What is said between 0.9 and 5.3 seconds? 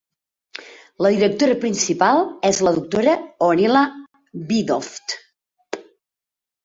La directora principal és la doctora Oryla Wiedoeft.